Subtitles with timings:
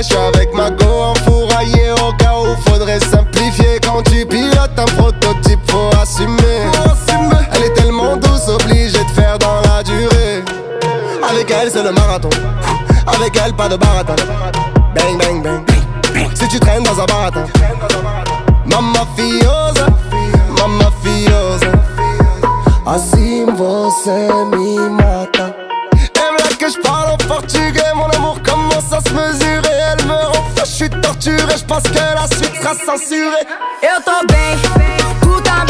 [0.00, 3.78] Je suis avec ma go enfouraillé au cas où faudrait simplifier.
[3.82, 6.64] Quand tu pilotes un prototype faut assumer.
[7.52, 10.42] Elle est tellement douce obligée de faire dans la durée.
[11.30, 12.30] Avec elle c'est le marathon.
[13.06, 14.16] Avec elle pas de baratin.
[14.94, 17.44] Bang bang bang Si tu traînes dans un baratin.
[18.64, 19.86] Mamma fiosa
[20.56, 21.80] Mamma fiosa
[23.60, 24.39] você
[31.66, 33.46] Que la suite sera censurée
[33.82, 34.56] Eu tô bem,
[35.20, 35.69] tu também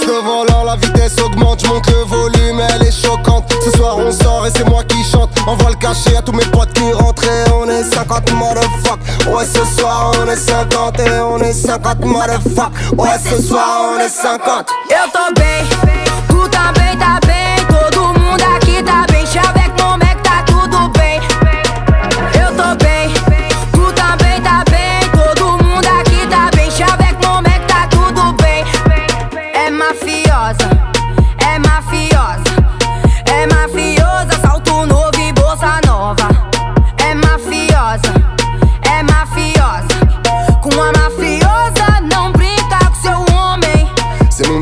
[0.00, 3.52] 19 ans là, la vitesse augmente, je monte le volume, elle est choquante.
[3.64, 5.30] Ce soir on sort et c'est moi qui chante.
[5.46, 8.98] Envoie le cachet à tous mes potes qui rentrent on est 50 motherfuck.
[9.28, 12.70] Ouais, ce soir on est 50 et on est 50 motherfuck.
[12.96, 14.70] Ouais, ce soir on est 50.
[14.90, 15.97] Eu tô bem.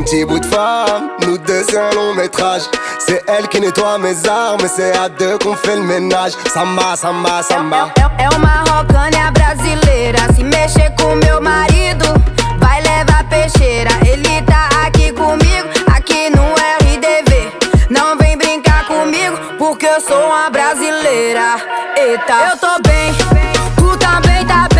[0.07, 2.61] Petit bout de femme, nous deux c'est un long métrage.
[2.99, 6.31] C'est elle qui nettoie mes armes, c'est à deux qu'on fait le ménage.
[6.53, 7.91] Samba, samba, samba.
[7.97, 10.19] É, é, é uma rocânia brasileira.
[10.33, 12.05] Se mexer com meu marido,
[12.57, 13.91] vai levar peixeira.
[14.05, 17.51] Ele tá aqui comigo, aqui no RDV.
[17.89, 21.59] Não vem brincar comigo, porque eu sou uma brasileira.
[21.97, 23.13] Eita, eu tô bem,
[23.75, 24.76] tu também tá bem.